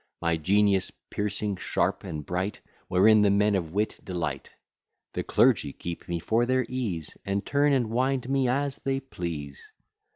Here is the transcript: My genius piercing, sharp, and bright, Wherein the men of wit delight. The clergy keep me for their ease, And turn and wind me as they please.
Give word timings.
My 0.19 0.35
genius 0.35 0.89
piercing, 1.11 1.57
sharp, 1.57 2.03
and 2.03 2.25
bright, 2.25 2.59
Wherein 2.87 3.21
the 3.21 3.29
men 3.29 3.53
of 3.53 3.71
wit 3.71 3.99
delight. 4.03 4.49
The 5.13 5.21
clergy 5.23 5.73
keep 5.73 6.07
me 6.07 6.17
for 6.17 6.47
their 6.47 6.65
ease, 6.67 7.15
And 7.23 7.45
turn 7.45 7.71
and 7.71 7.91
wind 7.91 8.27
me 8.27 8.47
as 8.49 8.77
they 8.83 8.99
please. 8.99 9.71